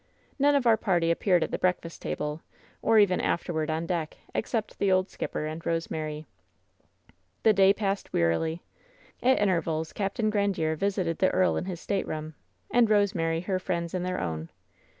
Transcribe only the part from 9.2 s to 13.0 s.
At intervals Capt. Grandiere visited the earl in his Btateroom, and